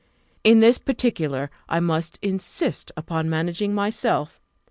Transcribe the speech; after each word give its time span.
In 0.43 0.61
this 0.61 0.79
particular 0.79 1.51
I 1.69 1.79
must 1.79 2.17
insist 2.23 2.91
upon 2.97 3.29
managing 3.29 3.75
myself. 3.75 4.41